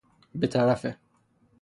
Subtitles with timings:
[0.35, 0.93] بطرف ِ